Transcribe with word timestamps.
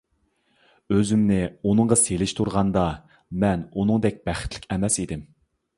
ئۆزۈمنى 0.95 1.37
ئۇنىڭغا 1.51 1.97
سېلىشتۇرغاندا، 2.05 2.87
مەن 3.45 3.69
ئۇنىڭدەك 3.71 4.21
بەختلىك 4.31 4.69
ئەمەس 4.77 5.01
ئىدىم. 5.05 5.27